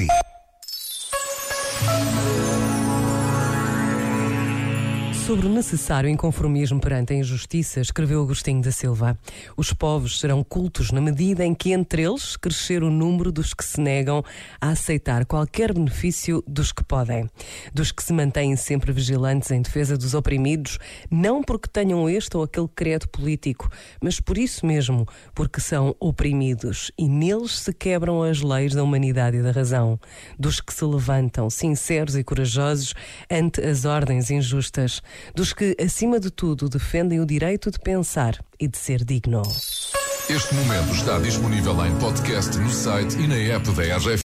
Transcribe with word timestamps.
Taxi. 0.00 0.29
Sobre 5.30 5.46
o 5.46 5.48
necessário 5.48 6.10
inconformismo 6.10 6.80
perante 6.80 7.12
a 7.12 7.16
injustiça, 7.16 7.80
escreveu 7.80 8.20
Agostinho 8.20 8.60
da 8.60 8.72
Silva. 8.72 9.16
Os 9.56 9.72
povos 9.72 10.18
serão 10.18 10.42
cultos 10.42 10.90
na 10.90 11.00
medida 11.00 11.46
em 11.46 11.54
que 11.54 11.70
entre 11.70 12.02
eles 12.02 12.36
crescer 12.36 12.82
o 12.82 12.90
número 12.90 13.30
dos 13.30 13.54
que 13.54 13.64
se 13.64 13.80
negam 13.80 14.24
a 14.60 14.70
aceitar 14.70 15.24
qualquer 15.24 15.72
benefício 15.72 16.42
dos 16.48 16.72
que 16.72 16.82
podem. 16.82 17.30
Dos 17.72 17.92
que 17.92 18.02
se 18.02 18.12
mantêm 18.12 18.56
sempre 18.56 18.90
vigilantes 18.90 19.52
em 19.52 19.62
defesa 19.62 19.96
dos 19.96 20.14
oprimidos, 20.14 20.80
não 21.08 21.44
porque 21.44 21.68
tenham 21.68 22.10
este 22.10 22.36
ou 22.36 22.42
aquele 22.42 22.66
credo 22.66 23.08
político, 23.08 23.70
mas 24.02 24.18
por 24.18 24.36
isso 24.36 24.66
mesmo, 24.66 25.06
porque 25.32 25.60
são 25.60 25.94
oprimidos 26.00 26.90
e 26.98 27.08
neles 27.08 27.52
se 27.52 27.72
quebram 27.72 28.20
as 28.20 28.42
leis 28.42 28.74
da 28.74 28.82
humanidade 28.82 29.36
e 29.36 29.42
da 29.42 29.52
razão. 29.52 29.96
Dos 30.36 30.60
que 30.60 30.74
se 30.74 30.84
levantam, 30.84 31.48
sinceros 31.48 32.16
e 32.16 32.24
corajosos, 32.24 32.94
ante 33.30 33.60
as 33.60 33.84
ordens 33.84 34.28
injustas 34.28 35.00
dos 35.34 35.52
que, 35.52 35.76
acima 35.82 36.18
de 36.18 36.30
tudo, 36.30 36.68
defendem 36.68 37.20
o 37.20 37.26
direito 37.26 37.70
de 37.70 37.78
pensar 37.78 38.38
e 38.58 38.68
de 38.68 38.76
ser 38.76 39.04
digno. 39.04 39.42
Este 40.28 40.54
momento 40.54 40.94
está 40.94 41.18
disponível 41.18 41.74
em 41.84 41.98
podcast 41.98 42.56
no 42.56 42.70
site 42.70 43.18
e 43.18 43.26
na 43.26 43.34
app 43.34 43.68
da 43.72 43.96
RGF. 43.96 44.18